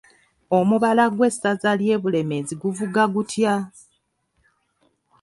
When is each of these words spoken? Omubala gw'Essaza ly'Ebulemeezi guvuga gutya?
Omubala 0.57 1.03
gw'Essaza 1.15 1.71
ly'Ebulemeezi 1.79 2.53
guvuga 2.61 3.01
gutya? 3.13 3.55